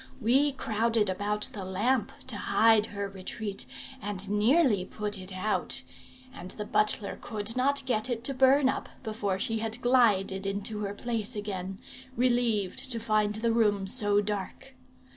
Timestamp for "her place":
10.79-11.35